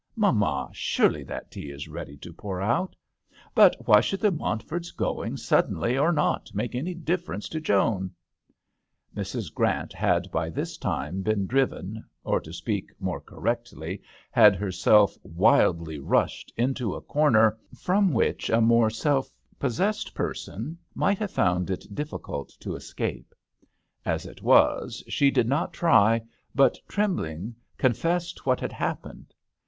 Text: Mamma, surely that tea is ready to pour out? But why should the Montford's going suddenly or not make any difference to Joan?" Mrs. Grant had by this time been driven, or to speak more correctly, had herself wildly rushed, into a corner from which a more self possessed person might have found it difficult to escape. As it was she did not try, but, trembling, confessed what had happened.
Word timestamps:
Mamma, 0.15 0.69
surely 0.73 1.23
that 1.25 1.51
tea 1.51 1.69
is 1.69 1.87
ready 1.87 2.17
to 2.17 2.33
pour 2.33 2.59
out? 2.59 2.95
But 3.53 3.75
why 3.87 4.01
should 4.01 4.19
the 4.19 4.31
Montford's 4.31 4.89
going 4.89 5.37
suddenly 5.37 5.95
or 5.95 6.11
not 6.11 6.49
make 6.55 6.73
any 6.73 6.95
difference 6.95 7.47
to 7.49 7.61
Joan?" 7.61 8.09
Mrs. 9.15 9.53
Grant 9.53 9.93
had 9.93 10.31
by 10.31 10.49
this 10.49 10.79
time 10.79 11.21
been 11.21 11.45
driven, 11.45 12.03
or 12.23 12.39
to 12.41 12.51
speak 12.51 12.89
more 12.99 13.21
correctly, 13.21 14.01
had 14.31 14.55
herself 14.55 15.15
wildly 15.23 15.99
rushed, 15.99 16.51
into 16.57 16.95
a 16.95 17.01
corner 17.01 17.59
from 17.75 18.11
which 18.11 18.49
a 18.49 18.59
more 18.59 18.89
self 18.89 19.31
possessed 19.59 20.15
person 20.15 20.79
might 20.95 21.19
have 21.19 21.29
found 21.29 21.69
it 21.69 21.85
difficult 21.93 22.49
to 22.61 22.75
escape. 22.75 23.35
As 24.03 24.25
it 24.25 24.41
was 24.41 25.03
she 25.07 25.29
did 25.29 25.47
not 25.47 25.73
try, 25.73 26.23
but, 26.55 26.79
trembling, 26.87 27.53
confessed 27.77 28.47
what 28.47 28.59
had 28.59 28.71
happened. 28.73 29.35